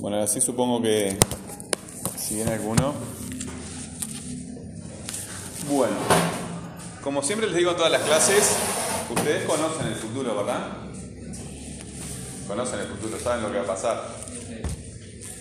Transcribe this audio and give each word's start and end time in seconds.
Bueno, 0.00 0.22
así 0.22 0.40
supongo 0.40 0.80
que 0.80 1.18
si 2.16 2.36
viene 2.36 2.52
alguno. 2.52 2.94
Bueno, 5.68 5.96
como 7.02 7.20
siempre 7.22 7.48
les 7.48 7.56
digo 7.56 7.72
en 7.72 7.76
todas 7.76 7.90
las 7.90 8.02
clases, 8.02 8.56
ustedes 9.10 9.44
conocen 9.44 9.88
el 9.88 9.96
futuro, 9.96 10.36
¿verdad? 10.36 10.68
Conocen 12.46 12.78
el 12.78 12.86
futuro, 12.86 13.18
saben 13.18 13.42
lo 13.42 13.50
que 13.50 13.58
va 13.58 13.64
a 13.64 13.66
pasar. 13.66 14.16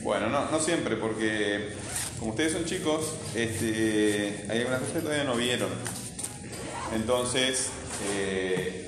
Bueno, 0.01 0.27
no, 0.29 0.49
no 0.49 0.59
siempre, 0.59 0.95
porque 0.95 1.73
como 2.17 2.31
ustedes 2.31 2.53
son 2.53 2.65
chicos, 2.65 3.13
este, 3.35 4.43
hay 4.49 4.59
algunas 4.59 4.79
cosas 4.79 4.95
que 4.95 5.01
todavía 5.01 5.23
no 5.23 5.35
vieron. 5.35 5.69
Entonces, 6.95 7.67
eh, 8.11 8.86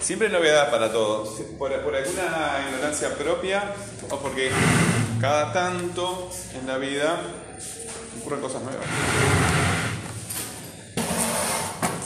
siempre 0.00 0.28
novedad 0.28 0.70
para 0.70 0.92
todos. 0.92 1.40
Por, 1.58 1.72
por 1.82 1.94
alguna 1.94 2.66
ignorancia 2.68 3.14
propia 3.14 3.74
o 4.10 4.18
porque 4.18 4.50
cada 5.20 5.52
tanto 5.52 6.30
en 6.58 6.66
la 6.66 6.78
vida 6.78 7.20
ocurren 8.20 8.40
cosas 8.40 8.62
nuevas. 8.62 8.86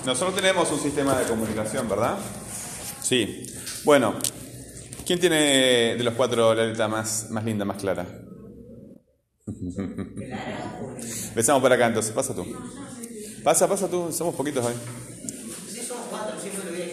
Nosotros 0.06 0.34
tenemos 0.34 0.70
un 0.72 0.80
sistema 0.80 1.18
de 1.18 1.26
comunicación, 1.26 1.88
¿verdad? 1.88 2.18
Sí. 3.02 3.46
Bueno, 3.84 4.14
¿quién 5.04 5.20
tiene 5.20 5.96
de 5.96 6.04
los 6.04 6.14
cuatro 6.14 6.54
la 6.54 6.66
letra 6.66 6.88
más, 6.88 7.28
más 7.30 7.44
linda, 7.44 7.64
más 7.64 7.76
clara? 7.76 8.06
Empezamos 11.28 11.62
por 11.62 11.72
acá 11.72 11.86
entonces, 11.86 12.12
pasa 12.12 12.34
tú. 12.34 12.46
Pasa, 13.42 13.68
pasa 13.68 13.88
tú, 13.88 14.12
somos 14.12 14.34
poquitos 14.34 14.64
hoy. 14.64 14.74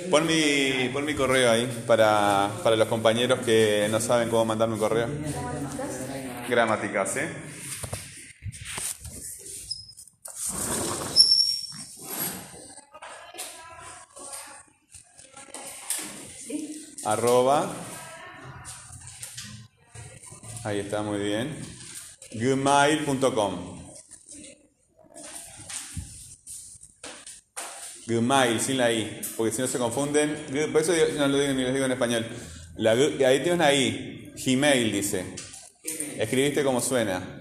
Pon 0.09 0.25
mi, 0.25 0.89
pon 0.93 1.03
mi 1.05 1.13
correo 1.13 1.52
ahí 1.52 1.67
para, 1.85 2.49
para 2.63 2.75
los 2.75 2.88
compañeros 2.88 3.39
que 3.39 3.88
no 3.91 3.99
saben 3.99 4.29
cómo 4.29 4.45
mandarme 4.45 4.75
un 4.75 4.79
correo. 4.79 5.09
Gramáticas, 6.49 7.17
¿eh? 7.17 7.29
Arroba. 17.05 17.71
Ahí 20.63 20.79
está, 20.79 21.01
muy 21.01 21.20
bien. 21.20 21.57
gmail.com. 22.34 23.87
Gmail, 28.08 28.60
sin 28.62 28.77
la 28.77 28.91
I, 28.91 29.22
porque 29.36 29.52
si 29.52 29.62
no 29.62 29.68
se 29.68 29.77
confunden. 29.77 30.38
Por 30.72 30.82
eso 30.82 30.94
no 31.18 31.27
lo 31.27 31.40
digo 31.40 31.54
ni 31.54 31.63
les 31.63 31.74
digo 31.74 31.86
en 31.86 31.91
español. 31.91 32.26
Ahí 32.86 33.40
tienes 33.40 33.54
una 33.54 33.74
I. 33.74 34.34
Gmail 34.46 34.91
dice. 34.91 35.26
Escribiste 36.18 36.63
como 36.63 36.80
suena. 36.80 37.40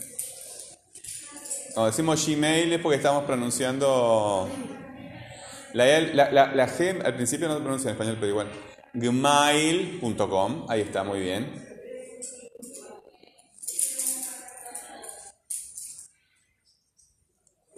Cuando 1.75 1.91
decimos 1.91 2.27
Gmail 2.27 2.72
es 2.72 2.81
porque 2.81 2.97
estamos 2.97 3.25
pronunciando. 3.25 4.50
La, 5.72 6.00
la, 6.00 6.31
la, 6.33 6.55
la 6.55 6.69
G 6.69 7.05
al 7.05 7.14
principio 7.14 7.48
no 7.48 7.55
se 7.55 7.61
pronuncia 7.61 7.89
en 7.91 7.94
español, 7.94 8.17
pero 8.19 8.31
igual. 8.31 8.48
Gmail.com, 8.94 10.67
ahí 10.69 10.81
está, 10.81 11.05
muy 11.05 11.20
bien. 11.20 11.67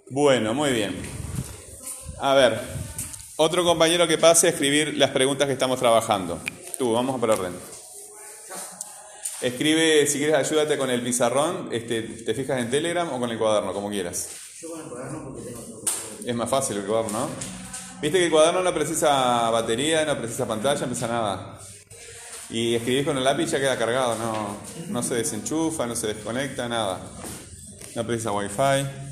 Bueno, 0.09 0.53
muy 0.55 0.71
bien. 0.71 1.18
A 2.21 2.33
ver, 2.33 2.59
otro 3.37 3.63
compañero 3.63 4.05
que 4.05 4.17
pase 4.17 4.47
a 4.47 4.49
escribir 4.49 4.97
las 4.97 5.11
preguntas 5.11 5.47
que 5.47 5.53
estamos 5.53 5.79
trabajando. 5.79 6.37
Tú, 6.77 6.91
vamos 6.91 7.15
a 7.15 7.19
por 7.19 7.31
orden. 7.31 7.53
Escribe, 9.41 10.05
si 10.05 10.17
quieres, 10.17 10.35
ayúdate 10.35 10.77
con 10.77 10.89
el 10.89 11.01
pizarrón. 11.01 11.69
Este, 11.71 12.01
¿Te 12.01 12.33
fijas 12.33 12.59
en 12.59 12.69
Telegram 12.69 13.07
o 13.13 13.19
con 13.19 13.31
el 13.31 13.37
cuaderno, 13.37 13.71
como 13.71 13.89
quieras? 13.89 14.31
Yo 14.61 14.69
con 14.69 14.81
el 14.81 14.87
cuaderno 14.87 15.23
porque 15.23 15.43
tengo 15.43 15.61
todo. 15.61 15.83
Es 16.25 16.35
más 16.35 16.49
fácil 16.49 16.77
el 16.77 16.83
cuaderno, 16.83 17.19
¿no? 17.19 17.29
Viste 18.01 18.17
que 18.17 18.25
el 18.25 18.31
cuaderno 18.31 18.63
no 18.63 18.73
precisa 18.73 19.49
batería, 19.49 20.03
no 20.03 20.17
precisa 20.17 20.45
pantalla, 20.45 20.81
no 20.81 20.87
precisa 20.87 21.07
nada. 21.07 21.59
Y 22.49 22.75
escribís 22.75 23.05
con 23.05 23.17
el 23.17 23.23
lápiz 23.23 23.49
ya 23.49 23.59
queda 23.59 23.77
cargado, 23.77 24.17
no, 24.17 24.57
no 24.89 25.03
se 25.03 25.15
desenchufa, 25.15 25.87
no 25.87 25.95
se 25.95 26.07
desconecta, 26.07 26.67
nada. 26.67 26.99
No 27.95 28.05
precisa 28.05 28.33
wifi. 28.33 29.08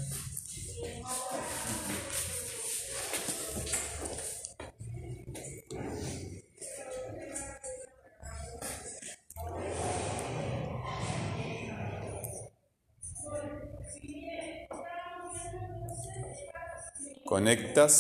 Conectas. 17.28 17.94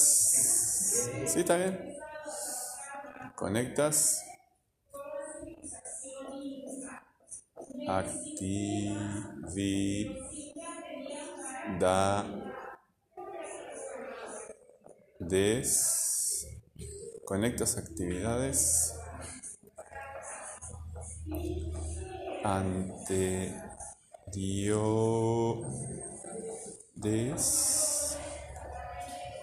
¿Sí 1.26 1.40
está 1.42 1.58
bien? 1.58 1.98
Conectas. 3.36 4.24
Actividades. 15.20 16.48
Conectas 17.26 17.78
actividades. 17.78 18.96
Anteriores. 22.46 23.68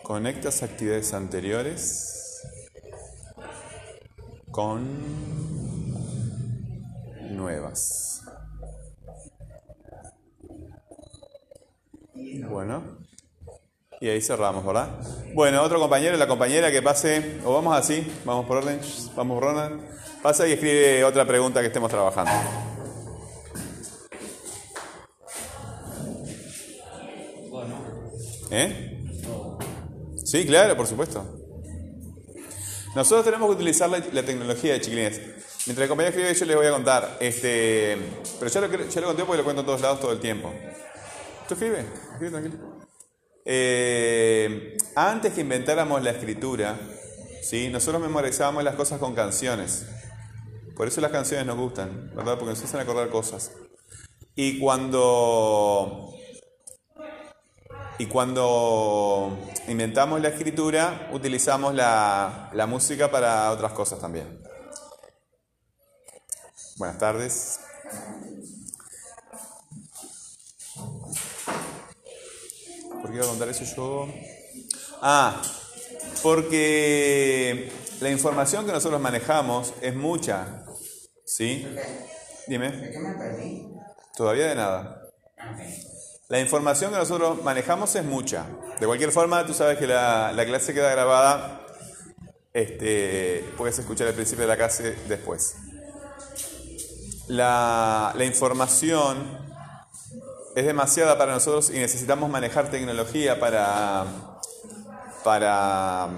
Conectas 0.05 0.63
actividades 0.63 1.15
anteriores 1.15 2.43
con 4.51 4.85
nuevas. 7.35 8.23
Bueno. 12.49 12.99
Y 13.99 14.09
ahí 14.11 14.21
cerramos, 14.21 14.67
¿verdad? 14.67 14.91
Bueno, 15.33 15.63
otro 15.63 15.81
compañero, 15.81 16.19
la 16.19 16.29
compañera 16.29 16.71
que 16.71 16.83
pase, 16.83 17.41
o 17.43 17.55
vamos 17.55 17.75
así, 17.75 18.07
vamos 18.27 18.45
por 18.45 18.59
orden, 18.59 18.79
vamos 19.17 19.41
por 19.41 19.55
orden. 19.55 19.81
Pasa 20.23 20.47
y 20.47 20.53
escribe 20.53 21.03
otra 21.03 21.25
pregunta 21.25 21.63
que 21.63 21.69
estemos 21.69 21.91
trabajando. 21.91 22.31
Sí, 30.35 30.45
claro, 30.45 30.77
por 30.77 30.89
supuesto. 30.89 31.25
Nosotros 32.97 33.25
tenemos 33.25 33.49
que 33.49 33.55
utilizar 33.55 33.89
la, 33.89 34.03
la 34.13 34.25
tecnología 34.25 34.73
de 34.73 34.81
chiquilines. 34.81 35.21
Mientras 35.65 35.85
el 35.85 35.89
compañero 35.89 36.09
escribe, 36.09 36.35
yo 36.35 36.47
les 36.47 36.57
voy 36.57 36.67
a 36.67 36.73
contar. 36.73 37.19
Este, 37.21 37.97
pero 38.41 38.51
ya 38.51 38.61
lo, 38.63 38.89
ya 38.89 39.01
lo 39.01 39.07
conté 39.07 39.23
porque 39.23 39.39
lo 39.39 39.45
cuento 39.45 39.61
en 39.61 39.67
todos 39.67 39.81
lados 39.81 40.01
todo 40.01 40.11
el 40.11 40.19
tiempo. 40.19 40.53
¿Tú 41.47 41.55
escribe? 41.55 41.85
Escribe 42.15 42.31
tranquilo. 42.33 42.57
Eh, 43.45 44.77
antes 44.97 45.35
que 45.35 45.43
inventáramos 45.43 46.03
la 46.03 46.11
escritura, 46.11 46.81
¿sí? 47.41 47.69
nosotros 47.69 48.03
memorizábamos 48.03 48.65
las 48.65 48.75
cosas 48.75 48.99
con 48.99 49.15
canciones. 49.15 49.87
Por 50.75 50.89
eso 50.89 51.01
las 51.01 51.13
canciones 51.13 51.47
nos 51.47 51.57
gustan, 51.57 52.11
¿verdad? 52.17 52.41
Porque 52.41 52.55
nos 52.55 52.65
hacen 52.65 52.81
acordar 52.81 53.09
cosas. 53.09 53.53
Y 54.35 54.59
cuando 54.59 56.13
y 57.99 58.07
cuando 58.07 59.39
inventamos 59.69 60.21
la 60.21 60.29
escritura, 60.29 61.09
utilizamos 61.13 61.75
la, 61.75 62.51
la, 62.53 62.67
música 62.67 63.11
para 63.11 63.51
otras 63.53 63.73
cosas 63.73 64.01
también. 64.01 64.43
Buenas 66.77 66.99
tardes. 66.99 67.61
¿Por 73.01 73.11
qué 73.11 73.17
iba 73.17 73.25
a 73.25 73.29
contar 73.29 73.49
eso 73.49 73.65
yo? 73.77 74.09
Ah, 75.01 75.41
porque 76.23 77.71
la 78.01 78.11
información 78.11 78.67
que 78.67 78.73
nosotros 78.73 79.01
manejamos 79.01 79.73
es 79.81 79.95
mucha. 79.95 80.65
¿Sí? 81.25 81.67
Dime. 82.49 82.71
¿De 82.71 82.91
qué 82.91 82.99
me 82.99 83.15
perdí? 83.15 83.69
Todavía 84.17 84.49
de 84.49 84.55
nada. 84.57 85.11
Ok. 85.39 85.94
La 86.29 86.41
información 86.41 86.91
que 86.91 86.97
nosotros 86.97 87.43
manejamos 87.43 87.95
es 87.95 88.05
mucha. 88.05 88.47
De 88.81 88.87
cualquier 88.87 89.13
forma, 89.13 89.45
tú 89.47 89.53
sabes 89.53 89.79
que 89.79 89.87
la, 89.87 90.33
la 90.33 90.45
clase 90.47 90.73
queda 90.73 90.91
grabada. 90.91 91.61
Este, 92.53 93.45
puedes 93.59 93.79
escuchar 93.79 94.07
el 94.09 94.15
principio 94.15 94.43
de 94.43 94.49
la 94.49 94.57
clase 94.57 94.97
después. 95.09 95.57
La, 97.29 98.13
la 98.17 98.25
información 98.25 99.39
es 100.55 100.65
demasiada 100.65 101.19
para 101.19 101.33
nosotros 101.33 101.71
y 101.71 101.79
necesitamos 101.79 102.31
manejar 102.31 102.71
tecnología 102.71 103.41
para, 103.41 104.05
para, 105.25 106.09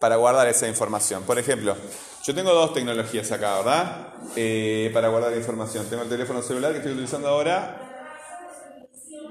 para 0.00 0.16
guardar 0.16 0.48
esa 0.48 0.66
información. 0.68 1.22
Por 1.22 1.38
ejemplo, 1.38 1.76
Yo 2.24 2.34
tengo 2.34 2.54
dos 2.54 2.72
tecnologías 2.72 3.30
acá, 3.32 3.58
¿verdad? 3.58 4.14
Eh, 4.34 4.90
para 4.94 5.08
guardar 5.08 5.36
información. 5.36 5.84
Tengo 5.90 6.04
el 6.04 6.08
teléfono 6.08 6.40
celular 6.40 6.72
que 6.72 6.78
estoy 6.78 6.92
utilizando 6.92 7.28
ahora 7.28 7.93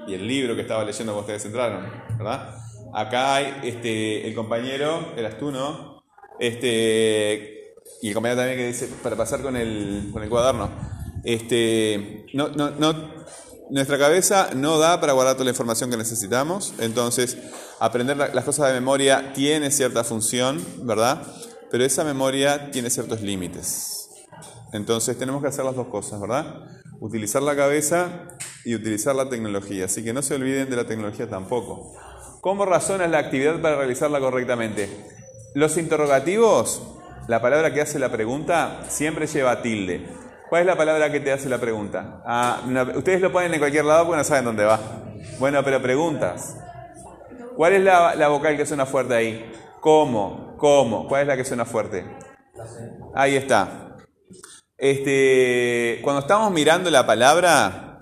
y 0.06 0.14
el 0.14 0.26
libro 0.26 0.54
que 0.54 0.62
estaba 0.62 0.84
leyendo 0.84 1.12
cuando 1.12 1.20
ustedes 1.20 1.44
entraron, 1.44 1.86
¿verdad? 2.16 2.56
Acá 2.92 3.36
hay 3.36 3.60
este, 3.64 4.26
el 4.26 4.34
compañero, 4.34 5.12
eras 5.16 5.38
tú, 5.38 5.50
¿no? 5.50 6.04
Este, 6.38 7.74
y 8.02 8.08
el 8.08 8.14
compañero 8.14 8.40
también 8.40 8.58
que 8.58 8.66
dice, 8.68 8.88
para 9.02 9.16
pasar 9.16 9.40
con 9.42 9.56
el, 9.56 10.10
con 10.12 10.22
el 10.22 10.28
cuaderno. 10.28 10.70
Este, 11.24 12.26
no, 12.34 12.48
no, 12.48 12.70
no, 12.70 13.14
nuestra 13.70 13.98
cabeza 13.98 14.50
no 14.54 14.78
da 14.78 15.00
para 15.00 15.14
guardar 15.14 15.34
toda 15.34 15.44
la 15.44 15.50
información 15.50 15.90
que 15.90 15.96
necesitamos, 15.96 16.74
entonces 16.78 17.38
aprender 17.80 18.16
las 18.16 18.44
cosas 18.44 18.68
de 18.68 18.74
memoria 18.74 19.32
tiene 19.32 19.70
cierta 19.70 20.04
función, 20.04 20.64
¿verdad? 20.82 21.22
Pero 21.70 21.84
esa 21.84 22.04
memoria 22.04 22.70
tiene 22.70 22.90
ciertos 22.90 23.22
límites. 23.22 24.10
Entonces 24.72 25.18
tenemos 25.18 25.40
que 25.40 25.48
hacer 25.48 25.64
las 25.64 25.74
dos 25.74 25.88
cosas, 25.88 26.20
¿verdad? 26.20 26.66
Utilizar 27.04 27.42
la 27.42 27.54
cabeza 27.54 28.08
y 28.64 28.74
utilizar 28.74 29.14
la 29.14 29.28
tecnología. 29.28 29.84
Así 29.84 30.02
que 30.02 30.14
no 30.14 30.22
se 30.22 30.36
olviden 30.36 30.70
de 30.70 30.76
la 30.76 30.86
tecnología 30.86 31.28
tampoco. 31.28 31.92
¿Cómo 32.40 32.64
razonas 32.64 33.10
la 33.10 33.18
actividad 33.18 33.60
para 33.60 33.76
realizarla 33.76 34.20
correctamente? 34.20 34.88
Los 35.52 35.76
interrogativos, 35.76 36.82
la 37.28 37.42
palabra 37.42 37.74
que 37.74 37.82
hace 37.82 37.98
la 37.98 38.10
pregunta, 38.10 38.86
siempre 38.88 39.26
lleva 39.26 39.60
tilde. 39.60 40.08
¿Cuál 40.48 40.62
es 40.62 40.66
la 40.66 40.78
palabra 40.78 41.12
que 41.12 41.20
te 41.20 41.30
hace 41.30 41.50
la 41.50 41.58
pregunta? 41.58 42.22
Ah, 42.24 42.62
ustedes 42.96 43.20
lo 43.20 43.30
ponen 43.30 43.52
en 43.52 43.58
cualquier 43.60 43.84
lado 43.84 44.06
porque 44.06 44.16
no 44.16 44.24
saben 44.24 44.46
dónde 44.46 44.64
va. 44.64 44.80
Bueno, 45.38 45.62
pero 45.62 45.82
preguntas. 45.82 46.56
¿Cuál 47.54 47.74
es 47.74 47.82
la, 47.82 48.14
la 48.14 48.28
vocal 48.28 48.56
que 48.56 48.64
suena 48.64 48.86
fuerte 48.86 49.14
ahí? 49.14 49.52
¿Cómo? 49.82 50.54
¿Cómo? 50.56 51.06
¿Cuál 51.06 51.20
es 51.20 51.28
la 51.28 51.36
que 51.36 51.44
suena 51.44 51.66
fuerte? 51.66 52.02
Ahí 53.14 53.36
está. 53.36 53.83
Este, 54.84 56.00
cuando 56.02 56.20
estamos 56.20 56.52
mirando 56.52 56.90
la 56.90 57.06
palabra, 57.06 58.00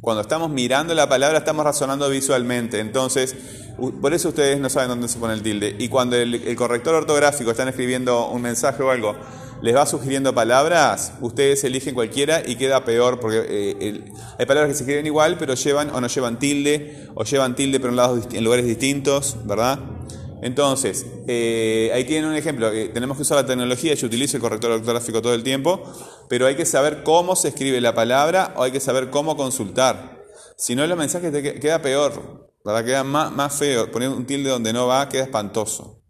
cuando 0.00 0.20
estamos 0.20 0.50
mirando 0.50 0.92
la 0.92 1.08
palabra 1.08 1.38
estamos 1.38 1.64
razonando 1.64 2.10
visualmente. 2.10 2.80
Entonces, 2.80 3.36
por 4.02 4.12
eso 4.12 4.30
ustedes 4.30 4.58
no 4.58 4.68
saben 4.68 4.88
dónde 4.88 5.06
se 5.06 5.20
pone 5.20 5.34
el 5.34 5.42
tilde. 5.44 5.76
Y 5.78 5.88
cuando 5.88 6.16
el, 6.16 6.56
corrector 6.56 6.96
ortográfico 6.96 7.52
están 7.52 7.68
escribiendo 7.68 8.30
un 8.30 8.42
mensaje 8.42 8.82
o 8.82 8.90
algo, 8.90 9.14
les 9.62 9.76
va 9.76 9.86
sugiriendo 9.86 10.34
palabras, 10.34 11.12
ustedes 11.20 11.62
eligen 11.62 11.94
cualquiera 11.94 12.42
y 12.44 12.56
queda 12.56 12.84
peor, 12.84 13.20
porque 13.20 13.46
eh, 13.48 14.04
hay 14.36 14.44
palabras 14.46 14.72
que 14.72 14.76
se 14.76 14.82
escriben 14.82 15.06
igual, 15.06 15.36
pero 15.38 15.54
llevan 15.54 15.90
o 15.90 16.00
no 16.00 16.08
llevan 16.08 16.40
tilde, 16.40 17.10
o 17.14 17.22
llevan 17.22 17.54
tilde 17.54 17.78
pero 17.78 17.92
en, 17.92 18.36
en 18.36 18.42
lugares 18.42 18.66
distintos, 18.66 19.36
¿verdad? 19.44 19.78
Entonces, 20.44 21.06
eh, 21.26 21.90
ahí 21.94 22.04
tienen 22.04 22.28
un 22.28 22.36
ejemplo. 22.36 22.70
tenemos 22.92 23.16
que 23.16 23.22
usar 23.22 23.38
la 23.38 23.46
tecnología, 23.46 23.94
yo 23.94 24.06
utilizo 24.06 24.36
el 24.36 24.42
corrector 24.42 24.72
ortográfico 24.72 25.22
todo 25.22 25.32
el 25.32 25.42
tiempo, 25.42 25.82
pero 26.28 26.44
hay 26.46 26.54
que 26.54 26.66
saber 26.66 27.02
cómo 27.02 27.34
se 27.34 27.48
escribe 27.48 27.80
la 27.80 27.94
palabra 27.94 28.52
o 28.54 28.62
hay 28.62 28.70
que 28.70 28.78
saber 28.78 29.08
cómo 29.08 29.38
consultar. 29.38 30.22
Si 30.58 30.76
no, 30.76 30.86
los 30.86 30.98
mensajes 30.98 31.32
te 31.32 31.58
queda 31.58 31.80
peor, 31.80 32.12
¿verdad? 32.62 32.84
Queda 32.84 33.04
más, 33.04 33.32
más 33.32 33.58
feo. 33.58 33.90
Poner 33.90 34.10
un 34.10 34.26
tilde 34.26 34.50
donde 34.50 34.74
no 34.74 34.86
va 34.86 35.08
queda 35.08 35.22
espantoso, 35.22 36.02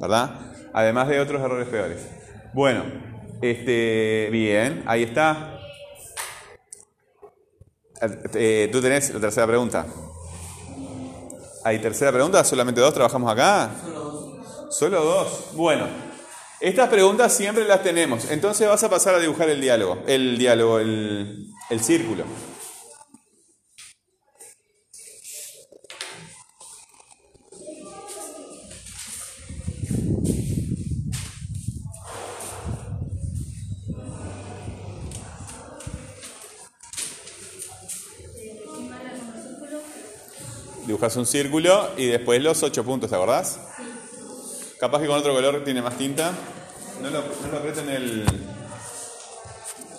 ¿verdad? 0.00 0.40
Además 0.72 1.08
de 1.08 1.20
otros 1.20 1.42
errores 1.42 1.68
peores. 1.68 1.98
Bueno, 2.54 2.84
este, 3.42 4.30
bien, 4.32 4.84
ahí 4.86 5.02
está. 5.02 5.60
Eh, 8.32 8.70
tú 8.72 8.80
tenés 8.80 9.12
la 9.12 9.20
tercera 9.20 9.46
pregunta. 9.46 9.84
¿Hay 11.64 11.78
tercera 11.78 12.10
pregunta? 12.10 12.42
¿Solamente 12.42 12.80
dos 12.80 12.92
trabajamos 12.92 13.30
acá? 13.30 13.70
Solo 13.84 14.00
dos. 14.00 14.74
Solo 14.74 15.04
dos. 15.04 15.28
Bueno, 15.52 15.86
estas 16.60 16.88
preguntas 16.88 17.32
siempre 17.32 17.64
las 17.64 17.82
tenemos. 17.82 18.30
Entonces 18.30 18.68
vas 18.68 18.82
a 18.82 18.90
pasar 18.90 19.14
a 19.14 19.18
dibujar 19.20 19.48
el 19.48 19.60
diálogo, 19.60 19.98
el 20.06 20.38
diálogo, 20.38 20.80
el, 20.80 21.46
el 21.70 21.80
círculo. 21.80 22.24
Dibujas 41.02 41.16
un 41.16 41.26
círculo 41.26 41.90
y 41.96 42.06
después 42.06 42.40
los 42.40 42.62
ocho 42.62 42.84
puntos, 42.84 43.10
¿te 43.10 43.16
acordás? 43.16 43.58
Capaz 44.78 45.00
que 45.00 45.08
con 45.08 45.18
otro 45.18 45.34
color 45.34 45.64
tiene 45.64 45.82
más 45.82 45.98
tinta. 45.98 46.30
No 47.00 47.10
lo, 47.10 47.22
no 47.22 47.48
lo 47.50 47.58
aprieten 47.58 47.88
el. 47.88 48.24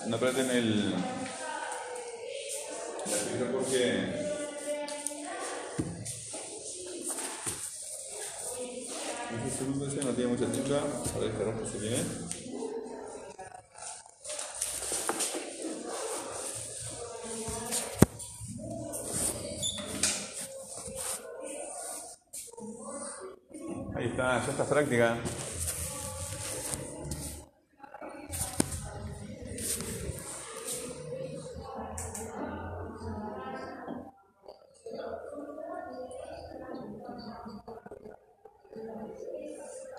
No 0.07 0.15
aprieten 0.15 0.49
el. 0.49 0.91
La 0.91 0.97
porque. 3.51 4.23
Ese 9.85 10.05
no 10.05 10.11
tiene 10.11 10.31
mucha 10.31 10.45
tinta. 10.45 10.79
A 11.15 11.19
ver, 11.19 11.31
este 11.31 11.43
rojo 11.43 11.65
se 11.69 11.79
tiene. 11.79 11.97
Ya 24.55 24.63
está 24.63 24.65
práctica. 24.65 25.17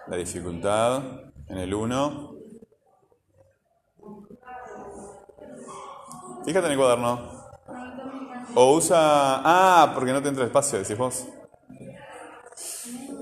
La 0.07 0.17
dificultad 0.17 1.03
en 1.49 1.59
el 1.59 1.75
1. 1.75 2.35
Fíjate 6.45 6.67
en 6.67 6.73
el 6.73 6.79
cuaderno. 6.79 7.21
O 8.55 8.75
usa... 8.75 9.41
Ah, 9.43 9.91
porque 9.95 10.13
no 10.13 10.23
te 10.23 10.29
entra 10.29 10.45
espacio, 10.45 10.79
decís 10.79 10.97
vos. 10.97 11.27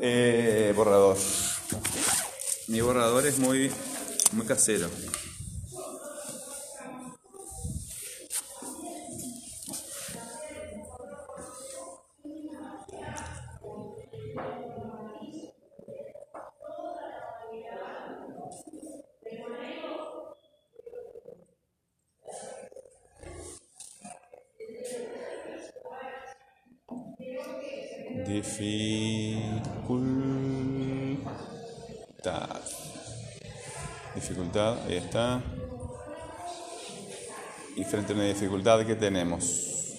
Eh, 0.05 0.73
borrador. 0.75 1.17
Mi 2.67 2.81
borrador 2.81 3.25
es 3.25 3.39
muy, 3.39 3.71
muy 4.33 4.45
casero. 4.45 4.89
Ahí 34.87 34.97
está. 34.97 35.43
Y 37.77 37.85
frente 37.85 38.13
a 38.13 38.17
una 38.17 38.25
dificultad 38.25 38.85
que 38.87 38.95
tenemos. 38.95 39.97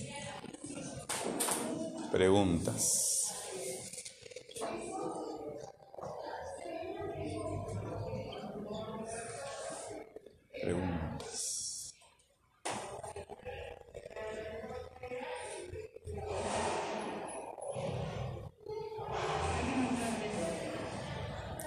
Preguntas. 2.11 3.12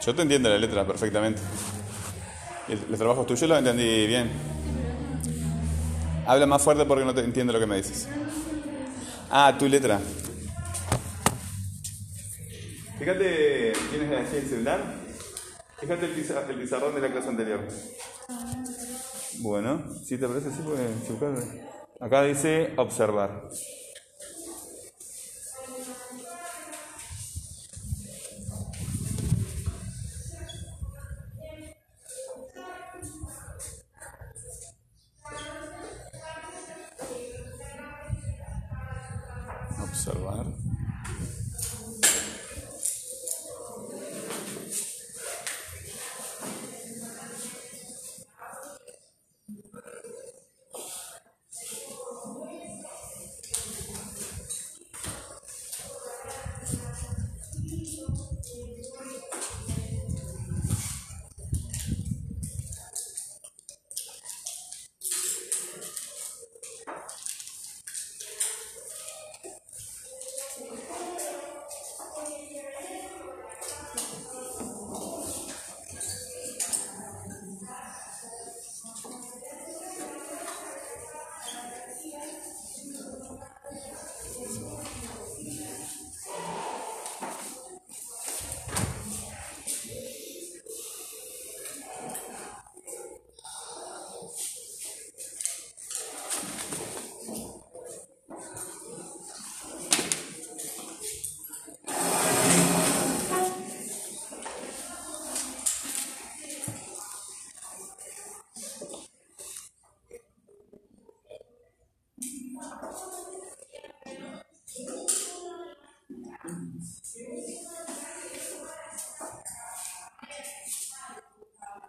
Yo 0.07 0.15
te 0.15 0.23
entiendo 0.23 0.49
la 0.49 0.57
letra 0.57 0.87
perfectamente. 0.87 1.43
El, 2.69 2.79
el 2.91 2.97
trabajo 2.97 3.27
tuyo 3.27 3.49
lo 3.49 3.59
entendí 3.59 4.07
bien. 4.07 4.31
Habla 6.25 6.47
más 6.47 6.63
fuerte 6.63 6.85
porque 6.85 7.05
no 7.05 7.13
te 7.13 7.23
entiendo 7.23 7.53
lo 7.53 7.59
que 7.59 7.67
me 7.67 7.77
dices. 7.77 8.09
Ah, 9.29 9.57
tu 9.59 9.69
letra. 9.69 9.99
Fíjate, 13.01 13.73
¿tienes 13.91 14.29
aquí 14.29 14.37
el 14.37 14.49
celular? 14.49 14.81
Fíjate 15.81 16.07
el, 16.07 16.13
pizarrón 16.13 16.95
de 16.95 17.01
la 17.01 17.13
clase 17.13 17.29
anterior. 17.29 17.61
Bueno, 19.39 19.83
si 20.05 20.17
te 20.19 20.29
parece 20.29 20.51
así, 20.51 20.63
puedes 20.63 21.09
buscar. 21.09 21.35
Acá 22.01 22.23
dice 22.23 22.73
observar. 22.77 23.49
Observar. 40.07 40.76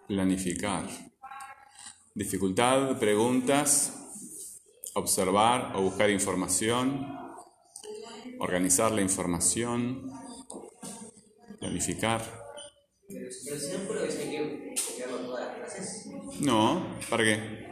Planificar. 0.08 0.88
Dificultad, 2.14 2.98
preguntas, 2.98 3.92
observar 4.94 5.76
o 5.76 5.82
buscar 5.82 6.08
información, 6.10 7.06
organizar 8.40 8.90
la 8.90 9.02
información, 9.02 10.10
planificar. 11.60 12.22
No. 16.40 16.40
No, 16.40 16.98
¿para 17.10 17.24
qué? 17.24 17.68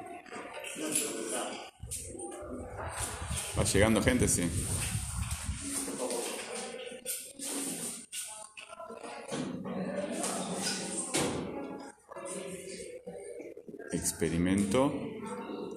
Va 3.58 3.64
llegando 3.64 4.02
gente, 4.02 4.28
sí. 4.28 4.48
Experimento 13.96 14.92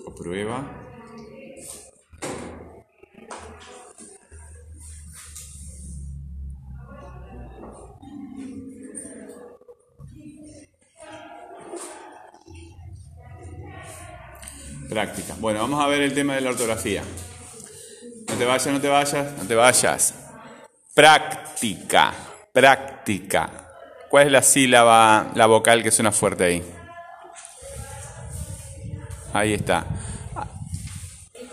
o 0.05 0.13
prueba. 0.13 0.75
Práctica. 14.89 15.35
Bueno, 15.39 15.61
vamos 15.61 15.81
a 15.81 15.87
ver 15.87 16.01
el 16.01 16.13
tema 16.13 16.35
de 16.35 16.41
la 16.41 16.49
ortografía. 16.49 17.03
No 18.27 18.35
te 18.35 18.45
vayas, 18.45 18.67
no 18.67 18.81
te 18.81 18.87
vayas, 18.89 19.37
no 19.37 19.45
te 19.45 19.55
vayas. 19.55 20.13
Práctica, 20.93 22.13
práctica. 22.51 23.49
¿Cuál 24.09 24.27
es 24.27 24.31
la 24.33 24.41
sílaba, 24.41 25.31
la 25.35 25.45
vocal 25.45 25.83
que 25.83 25.91
suena 25.91 26.11
fuerte 26.11 26.43
ahí? 26.43 26.78
Ahí 29.39 29.53
está. 29.53 29.85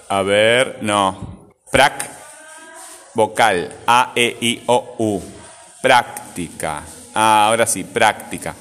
A 0.08 0.22
ver, 0.22 0.78
no. 0.82 1.50
Prac, 1.70 2.10
vocal. 3.14 3.72
A, 3.86 4.12
E, 4.16 4.36
I, 4.40 4.62
O, 4.66 4.96
U. 4.98 5.22
Práctica. 5.80 6.82
Ah, 7.14 7.46
ahora 7.46 7.64
sí, 7.64 7.84
práctica. 7.84 8.56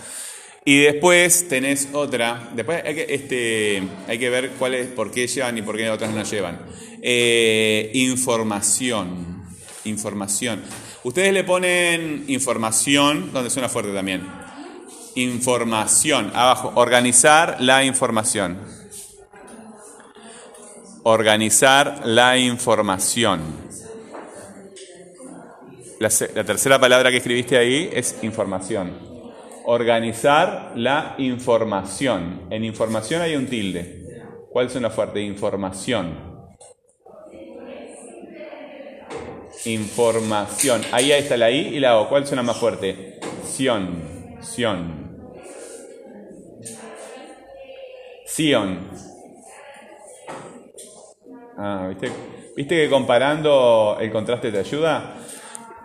Y 0.63 0.79
después 0.83 1.47
tenés 1.47 1.89
otra. 1.93 2.49
Después 2.53 2.83
hay 2.85 2.93
que, 2.93 3.05
este, 3.09 3.83
hay 4.07 4.19
que 4.19 4.29
ver 4.29 4.51
cuál 4.59 4.75
es, 4.75 4.87
por 4.89 5.09
qué 5.09 5.25
llevan 5.25 5.57
y 5.57 5.63
por 5.63 5.75
qué 5.75 5.89
otras 5.89 6.11
no 6.11 6.23
llevan. 6.23 6.59
Eh, 7.01 7.89
información. 7.95 9.43
Información. 9.85 10.61
Ustedes 11.03 11.33
le 11.33 11.43
ponen 11.43 12.25
información, 12.27 13.33
donde 13.33 13.49
suena 13.49 13.69
fuerte 13.69 13.91
también. 13.91 14.21
Información. 15.15 16.31
Abajo. 16.35 16.73
Organizar 16.75 17.57
la 17.59 17.83
información. 17.83 18.84
Organizar 21.07 22.01
la 22.07 22.35
información. 22.35 23.39
La, 25.99 26.09
tercera 26.09 26.79
palabra 26.79 27.11
que 27.11 27.17
escribiste 27.17 27.59
ahí 27.59 27.91
es 27.93 28.23
información. 28.23 28.91
Organizar 29.65 30.71
la 30.75 31.13
información. 31.19 32.47
En 32.49 32.63
información 32.63 33.21
hay 33.21 33.35
un 33.35 33.45
tilde. 33.45 34.23
¿Cuál 34.49 34.71
suena 34.71 34.89
fuerte? 34.89 35.21
Información. 35.21 36.41
Información. 39.65 40.81
Ahí 40.91 41.11
está 41.11 41.37
la 41.37 41.51
I 41.51 41.75
y 41.75 41.79
la 41.79 41.99
O. 41.99 42.09
¿Cuál 42.09 42.25
suena 42.25 42.41
más 42.41 42.57
fuerte? 42.57 43.19
Sion. 43.43 44.39
Sion. 44.41 45.19
Sion. 48.25 49.14
Ah, 51.57 51.87
¿viste? 51.89 52.11
¿Viste 52.55 52.75
que 52.75 52.89
comparando 52.89 53.97
el 53.99 54.11
contraste 54.11 54.51
te 54.51 54.59
ayuda? 54.59 55.17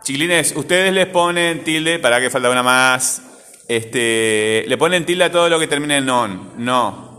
Chiquilines, 0.03 0.55
ustedes 0.57 0.93
les 0.93 1.07
ponen 1.07 1.62
tilde, 1.62 1.99
para 1.99 2.21
que 2.21 2.31
falta 2.31 2.50
una 2.50 2.62
más. 2.62 3.23
Este, 3.69 4.65
le 4.67 4.77
ponen 4.77 5.05
tilde 5.05 5.25
a 5.25 5.31
todo 5.31 5.49
lo 5.49 5.59
que 5.59 5.67
termina 5.67 5.97
en 5.97 6.07
non. 6.07 6.53
No. 6.57 7.11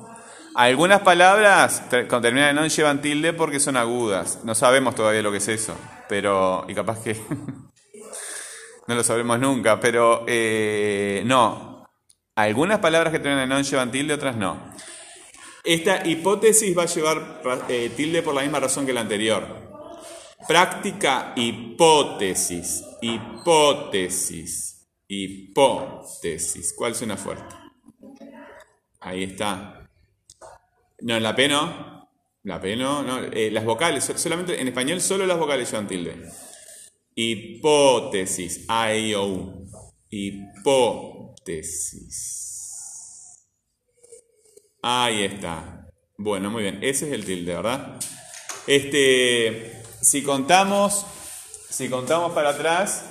Algunas 0.56 1.00
palabras 1.00 1.84
cuando 1.90 2.22
terminan 2.22 2.50
en 2.50 2.56
non 2.58 2.70
llevan 2.70 3.02
tilde 3.02 3.32
porque 3.32 3.60
son 3.60 3.78
agudas. 3.78 4.40
No 4.44 4.54
sabemos 4.54 4.96
todavía 4.96 5.22
lo 5.22 5.32
que 5.32 5.38
es 5.38 5.48
eso, 5.48 5.76
pero 6.10 6.66
y 6.68 6.74
capaz 6.74 7.02
que 7.04 7.16
no 8.88 8.96
lo 8.96 9.04
sabremos 9.04 9.40
nunca, 9.40 9.80
pero 9.80 10.26
eh, 10.28 11.24
no. 11.26 11.88
Algunas 12.36 12.80
palabras 12.80 13.14
que 13.14 13.20
terminan 13.20 13.44
en 13.44 13.50
non 13.50 13.64
llevan 13.64 13.92
tilde, 13.92 14.14
otras 14.14 14.36
no. 14.36 14.58
Esta 15.64 16.08
hipótesis 16.08 16.76
va 16.76 16.84
a 16.84 16.88
llevar 16.88 17.42
eh, 17.70 17.92
tilde 17.96 18.22
por 18.24 18.34
la 18.34 18.42
misma 18.42 18.60
razón 18.60 18.86
que 18.86 18.94
la 18.94 19.02
anterior. 19.02 19.46
Práctica 20.48 21.34
hipótesis, 21.36 22.84
hipótesis, 23.02 24.88
hipótesis. 25.08 26.74
¿Cuál 26.76 26.96
suena 26.96 27.16
fuerte? 27.16 27.56
Ahí 29.00 29.24
está. 29.24 29.88
No, 31.02 31.16
en 31.18 31.24
la 31.24 31.36
P 31.36 31.48
no. 31.48 32.10
La 32.44 32.60
P 32.60 32.76
no. 32.76 33.04
no. 33.04 33.20
Eh, 33.20 33.52
las 33.52 33.64
vocales, 33.66 34.12
solamente 34.16 34.60
en 34.60 34.68
español 34.68 35.00
solo 35.00 35.28
las 35.28 35.38
vocales 35.38 35.70
llevan 35.70 35.88
tilde. 35.88 36.28
Hipótesis. 37.14 38.66
A, 38.68 38.96
I, 38.96 39.14
O, 39.14 39.28
U. 39.28 39.68
Hipótesis. 40.10 41.62
Ahí 44.82 45.24
está. 45.24 45.88
Bueno, 46.18 46.50
muy 46.50 46.64
bien. 46.64 46.80
Ese 46.82 47.08
es 47.08 47.14
el 47.14 47.24
tilde, 47.24 47.54
¿verdad? 47.54 48.00
Este, 48.66 49.84
si 50.02 50.24
contamos, 50.24 51.06
si 51.70 51.88
contamos 51.88 52.32
para 52.32 52.50
atrás, 52.50 53.06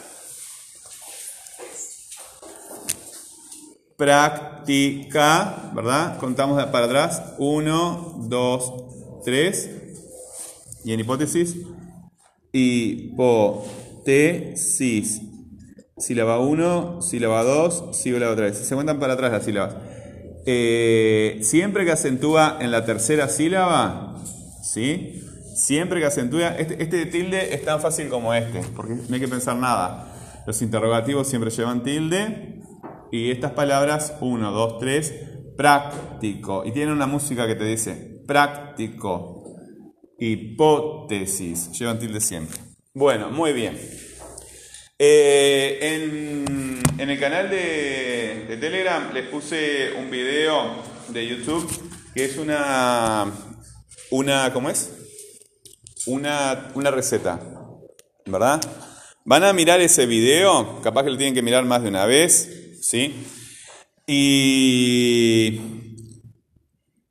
práctica, 3.97 5.71
¿verdad? 5.73 6.19
Contamos 6.19 6.61
para 6.67 6.87
atrás. 6.87 7.35
Uno, 7.39 8.17
dos, 8.29 9.23
tres. 9.25 9.71
Y 10.85 10.93
en 10.93 11.01
hipótesis, 11.01 11.57
hipótesis. 12.53 13.61
Sílaba 15.99 16.41
1, 16.41 17.03
sílaba 17.03 17.45
2, 17.45 17.97
sílaba 17.97 18.35
3. 18.35 18.57
Se 18.57 18.75
cuentan 18.75 18.99
para 18.99 19.13
atrás 19.13 19.31
las 19.33 19.45
sílabas. 19.45 19.77
Eh, 20.47 21.39
siempre 21.43 21.85
que 21.85 21.93
acentúa 21.93 22.59
en 22.61 22.71
la 22.71 22.85
tercera 22.85 23.29
sílaba, 23.29 24.17
¿sí? 24.63 25.23
Siempre 25.55 26.01
que 26.01 26.07
acentúa, 26.07 26.57
este, 26.57 26.83
este 26.83 27.07
tilde 27.07 27.55
es 27.55 27.65
tan 27.65 27.81
fácil 27.81 28.09
como 28.09 28.33
este, 28.33 28.61
porque 28.75 28.95
no 28.95 29.15
hay 29.15 29.21
que 29.21 29.29
pensar 29.29 29.57
nada. 29.57 30.13
Los 30.47 30.63
interrogativos 30.63 31.29
siempre 31.29 31.51
llevan 31.51 31.83
tilde 31.83 32.61
y 33.13 33.31
estas 33.31 33.53
palabras, 33.53 34.15
1, 34.21 34.51
2, 34.51 34.79
3, 34.79 35.15
práctico. 35.57 36.65
Y 36.65 36.73
tiene 36.73 36.93
una 36.93 37.07
música 37.07 37.47
que 37.47 37.55
te 37.55 37.65
dice 37.65 38.23
práctico, 38.27 39.45
hipótesis, 40.19 41.73
llevan 41.73 41.99
tilde 41.99 42.21
siempre. 42.21 42.59
Bueno, 42.95 43.31
muy 43.31 43.53
bien. 43.53 43.79
Eh, 45.03 45.79
en, 46.99 47.09
el 47.09 47.19
canal 47.19 47.49
de, 47.49 48.45
de, 48.47 48.57
Telegram 48.59 49.15
les 49.15 49.29
puse 49.29 49.95
un 49.95 50.11
video 50.11 50.77
de 51.09 51.27
YouTube 51.27 51.67
que 52.15 52.27
es 52.27 52.37
una, 52.37 53.33
una 54.11 54.53
¿cómo 54.53 54.69
es? 54.69 54.93
Una, 56.05 56.71
una 56.75 56.91
receta, 56.91 57.41
¿verdad? 58.27 58.61
Van 59.25 59.43
a 59.43 59.55
mirar 59.55 59.81
ese 59.81 60.05
video, 60.05 60.83
capaz 60.83 61.05
que 61.05 61.11
lo 61.11 61.17
tienen 61.17 61.33
que 61.33 61.41
mirar 61.41 61.65
más 61.65 61.83
de 61.83 61.89
una 61.89 62.05
vez, 62.05 62.77
¿sí? 62.83 63.25
Y 64.07 65.61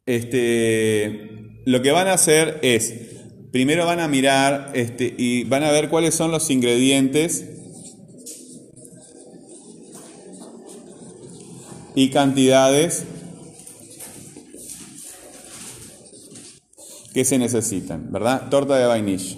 este, 0.06 1.62
lo 1.66 1.82
que 1.82 1.90
van 1.90 2.08
a 2.08 2.14
hacer 2.14 2.60
es, 2.62 2.94
primero 3.52 3.88
van 3.88 4.00
a 4.00 4.08
mirar 4.08 4.74
este, 4.76 5.12
y 5.18 5.44
van 5.46 5.64
a 5.64 5.72
ver 5.72 5.90
cuáles 5.90 6.14
son 6.14 6.30
los 6.30 6.52
ingredientes 6.52 7.56
y 11.96 12.10
cantidades 12.10 13.06
que 17.14 17.26
se 17.26 17.38
necesitan, 17.38 18.12
¿verdad? 18.12 18.50
Torta 18.50 18.78
de 18.78 18.86
vainilla. 18.86 19.38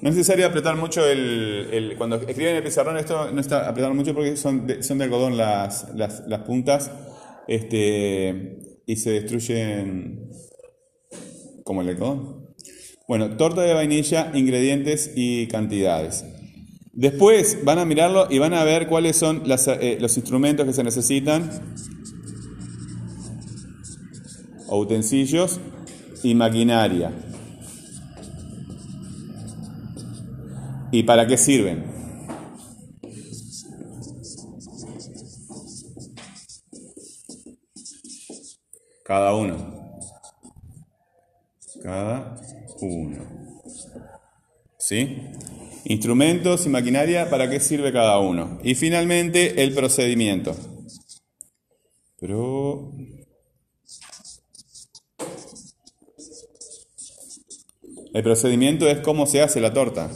No 0.00 0.08
es 0.08 0.16
necesario 0.16 0.46
apretar 0.46 0.76
mucho 0.76 1.06
el, 1.06 1.94
Cuando 1.98 2.16
escriben 2.16 2.56
el 2.56 2.62
pizarrón, 2.62 2.96
esto 2.96 3.30
no 3.30 3.40
está 3.40 3.68
apretando 3.68 3.94
mucho 3.94 4.14
porque 4.14 4.34
son 4.36 4.66
de, 4.66 4.82
son 4.82 4.96
de 4.96 5.04
algodón 5.04 5.36
las, 5.36 5.94
las, 5.94 6.26
las 6.26 6.40
puntas 6.40 6.90
este, 7.46 8.80
y 8.86 8.96
se 8.96 9.10
destruyen 9.10 10.30
como 11.64 11.82
el 11.82 11.90
algodón. 11.90 12.49
Bueno, 13.10 13.28
torta 13.30 13.62
de 13.62 13.74
vainilla, 13.74 14.30
ingredientes 14.34 15.10
y 15.16 15.48
cantidades. 15.48 16.24
Después 16.92 17.64
van 17.64 17.80
a 17.80 17.84
mirarlo 17.84 18.28
y 18.30 18.38
van 18.38 18.54
a 18.54 18.62
ver 18.62 18.86
cuáles 18.86 19.16
son 19.16 19.42
eh, 19.48 19.98
los 20.00 20.16
instrumentos 20.16 20.64
que 20.64 20.72
se 20.72 20.84
necesitan, 20.84 21.50
utensilios 24.68 25.58
y 26.22 26.36
maquinaria. 26.36 27.10
¿Y 30.92 31.02
para 31.02 31.26
qué 31.26 31.36
sirven? 31.36 31.82
Cada 39.02 39.34
uno. 39.34 39.69
Cada 41.82 42.36
uno. 42.80 43.56
¿Sí? 44.78 45.30
Instrumentos 45.84 46.66
y 46.66 46.68
maquinaria, 46.68 47.30
¿para 47.30 47.48
qué 47.48 47.60
sirve 47.60 47.92
cada 47.92 48.18
uno? 48.18 48.58
Y 48.62 48.74
finalmente, 48.74 49.62
el 49.62 49.74
procedimiento. 49.74 50.54
Pero... 52.18 52.92
El 58.12 58.22
procedimiento 58.24 58.88
es 58.88 58.98
cómo 58.98 59.26
se 59.26 59.40
hace 59.40 59.60
la 59.60 59.72
torta. 59.72 60.10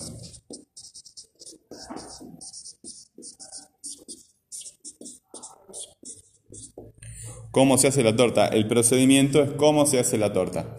¿Cómo 7.52 7.78
se 7.78 7.86
hace 7.86 8.02
la 8.02 8.16
torta? 8.16 8.48
El 8.48 8.66
procedimiento 8.66 9.40
es 9.40 9.52
cómo 9.52 9.86
se 9.86 10.00
hace 10.00 10.18
la 10.18 10.32
torta. 10.32 10.76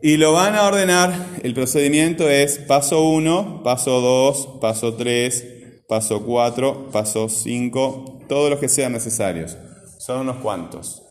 Y 0.00 0.16
lo 0.16 0.32
van 0.32 0.54
a 0.54 0.66
ordenar, 0.66 1.12
el 1.42 1.54
procedimiento 1.54 2.28
es 2.28 2.58
paso 2.58 3.02
1, 3.02 3.62
paso 3.64 4.00
2, 4.00 4.58
paso 4.60 4.94
3, 4.94 5.44
paso 5.88 6.24
4, 6.24 6.90
paso 6.92 7.28
5, 7.28 8.26
todos 8.28 8.48
los 8.48 8.60
que 8.60 8.68
sean 8.68 8.92
necesarios. 8.92 9.56
Son 9.98 10.20
unos 10.20 10.36
cuantos. 10.36 11.02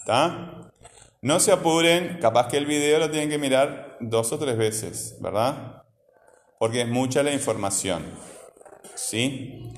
¿Está? 0.00 0.70
No 1.22 1.40
se 1.40 1.52
apuren, 1.52 2.18
capaz 2.20 2.48
que 2.48 2.58
el 2.58 2.66
video 2.66 2.98
lo 2.98 3.10
tienen 3.10 3.30
que 3.30 3.38
mirar 3.38 3.96
dos 4.00 4.30
o 4.32 4.38
tres 4.38 4.58
veces, 4.58 5.16
¿verdad? 5.20 5.82
Porque 6.58 6.82
es 6.82 6.88
mucha 6.88 7.22
la 7.22 7.32
información. 7.32 8.02
¿Sí? 8.94 9.72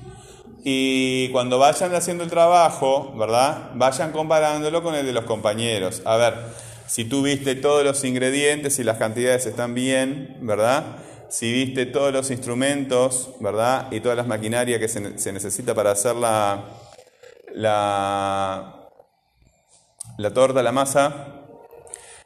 Y 0.65 1.29
cuando 1.29 1.57
vayan 1.57 1.95
haciendo 1.95 2.25
el 2.25 2.29
trabajo, 2.29 3.13
¿verdad? 3.17 3.71
Vayan 3.75 4.11
comparándolo 4.11 4.83
con 4.83 4.95
el 4.95 5.05
de 5.05 5.13
los 5.13 5.23
compañeros. 5.23 6.01
A 6.03 6.17
ver, 6.17 6.33
si 6.87 7.05
tú 7.05 7.21
viste 7.21 7.55
todos 7.55 7.83
los 7.83 8.03
ingredientes 8.03 8.79
y 8.79 8.83
las 8.83 8.97
cantidades 8.97 9.45
están 9.45 9.73
bien, 9.73 10.37
¿verdad? 10.41 10.97
Si 11.29 11.51
viste 11.51 11.85
todos 11.85 12.13
los 12.13 12.31
instrumentos, 12.31 13.31
¿verdad? 13.41 13.91
Y 13.91 13.99
todas 13.99 14.15
las 14.17 14.27
maquinarias 14.27 14.79
que 14.79 14.87
se, 14.87 15.31
necesita 15.33 15.75
para 15.75 15.91
hacer 15.91 16.15
la, 16.15 16.63
la, 17.53 18.89
la 20.17 20.33
torta, 20.33 20.63
la 20.63 20.71
masa. 20.71 21.33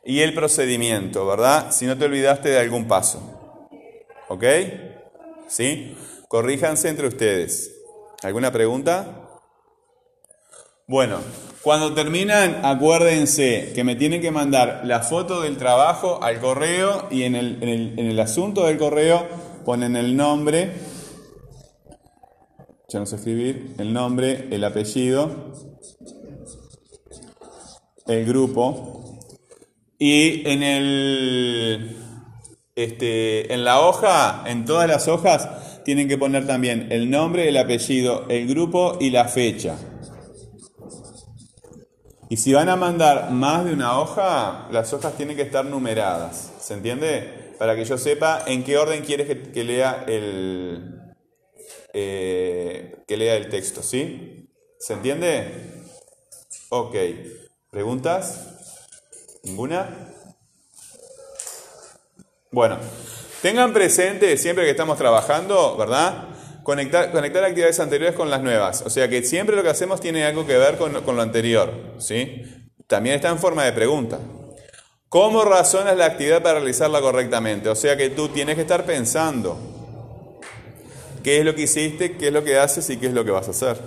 Y 0.04 0.22
el 0.22 0.34
procedimiento, 0.34 1.26
¿verdad? 1.26 1.72
Si 1.72 1.86
no 1.86 1.98
te 1.98 2.06
olvidaste 2.06 2.50
de 2.50 2.60
algún 2.60 2.88
paso. 2.88 3.68
¿Ok? 4.30 4.44
¿Sí? 5.48 5.98
Corríjanse 6.28 6.90
entre 6.90 7.08
ustedes. 7.08 7.76
¿Alguna 8.22 8.52
pregunta? 8.52 9.28
Bueno, 10.88 11.20
cuando 11.64 11.94
terminan, 11.94 12.62
acuérdense 12.64 13.72
que 13.76 13.84
me 13.84 13.96
tienen 13.96 14.20
que 14.20 14.32
mandar 14.32 14.82
la 14.84 15.02
foto 15.02 15.42
del 15.42 15.58
trabajo 15.58 16.24
al 16.24 16.40
correo 16.40 17.08
y 17.12 17.24
en 17.24 17.36
el, 17.36 18.20
asunto 18.20 18.66
del 18.66 18.80
correo 18.80 19.28
ponen 19.64 19.96
el 19.96 20.16
nombre, 20.18 20.72
ya 22.90 23.00
no 23.00 23.06
escribir, 23.06 23.76
el 23.78 23.94
nombre, 23.94 24.48
el 24.50 24.64
apellido, 24.64 25.54
el 28.08 28.26
grupo. 28.26 29.20
Y 30.00 30.50
en 30.50 30.64
el 30.64 31.96
este, 32.76 33.54
en 33.54 33.64
la 33.64 33.82
hoja, 33.82 34.44
en 34.48 34.66
todas 34.66 34.88
las 34.88 35.08
hojas 35.08 35.84
tienen 35.84 36.08
que 36.08 36.18
poner 36.18 36.48
también 36.48 36.88
el 36.92 37.12
nombre, 37.12 37.48
el 37.48 37.58
apellido, 37.58 38.26
el 38.30 38.48
grupo 38.48 38.98
y 39.00 39.12
la 39.12 39.26
fecha. 39.26 39.78
Y 42.32 42.38
si 42.38 42.54
van 42.54 42.70
a 42.70 42.78
mandar 42.78 43.30
más 43.32 43.66
de 43.66 43.74
una 43.74 44.00
hoja, 44.00 44.70
las 44.72 44.94
hojas 44.94 45.18
tienen 45.18 45.36
que 45.36 45.42
estar 45.42 45.66
numeradas. 45.66 46.54
¿Se 46.62 46.74
entiende? 46.74 47.54
Para 47.60 47.76
que 47.76 47.84
yo 47.84 47.98
sepa 47.98 48.44
en 48.48 48.64
qué 48.64 48.78
orden 48.78 49.04
quieres 49.04 49.28
que, 49.28 49.64
lea 49.66 50.06
el 50.08 51.14
eh, 51.92 53.04
que 53.06 53.18
lea 53.18 53.36
el 53.36 53.50
texto, 53.50 53.84
¿sí? 53.84 54.50
¿Se 54.80 54.94
entiende? 54.94 55.84
Ok. 56.70 56.96
¿Preguntas? 57.70 58.48
¿Ninguna? 59.44 60.14
Bueno, 62.50 62.78
tengan 63.42 63.74
presente 63.74 64.38
siempre 64.38 64.64
que 64.64 64.72
estamos 64.72 64.98
trabajando, 64.98 65.76
¿verdad? 65.76 66.30
Conectar, 66.72 67.12
conectar 67.12 67.44
actividades 67.44 67.82
anteriores 67.82 68.16
con 68.16 68.30
las 68.30 68.42
nuevas. 68.42 68.82
O 68.86 68.90
sea 68.90 69.10
que 69.10 69.24
siempre 69.24 69.58
lo 69.58 69.62
que 69.62 69.68
hacemos 69.68 70.00
tiene 70.00 70.24
algo 70.24 70.48
que 70.48 70.58
ver 70.58 70.78
con, 70.78 70.94
lo 70.94 71.22
anterior. 71.22 71.70
¿sí? 71.98 72.44
También 72.88 73.16
está 73.16 73.28
en 73.28 73.40
forma 73.40 73.66
de 73.66 73.74
pregunta. 73.74 74.20
¿Cómo 75.10 75.44
razonas 75.44 75.98
la 75.98 76.06
actividad 76.06 76.42
para 76.42 76.60
realizarla 76.60 77.02
correctamente? 77.02 77.68
O 77.68 77.76
sea 77.76 77.98
que 77.98 78.10
tú 78.10 78.30
tienes 78.30 78.56
que 78.56 78.62
estar 78.62 78.86
pensando 78.86 79.60
qué 81.22 81.40
es 81.40 81.46
lo 81.46 81.54
que 81.56 81.64
hiciste, 81.64 82.16
qué 82.16 82.28
es 82.28 82.34
lo 82.34 82.42
que 82.42 82.58
haces 82.58 82.90
y 82.90 82.96
qué 82.96 83.08
es 83.08 83.14
lo 83.14 83.26
que 83.26 83.32
vas 83.32 83.50
a 83.50 83.52
hacer. 83.52 83.78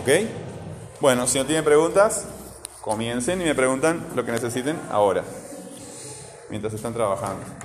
¿Ok? 0.00 0.08
Bueno, 1.00 1.28
si 1.28 1.38
no 1.38 1.46
tienen 1.46 1.64
preguntas, 1.64 2.26
comiencen 2.80 3.40
y 3.40 3.44
me 3.44 3.54
preguntan 3.54 4.04
lo 4.16 4.24
que 4.24 4.32
necesiten 4.32 4.80
ahora, 4.90 5.22
mientras 6.50 6.74
están 6.74 6.92
trabajando. 6.92 7.63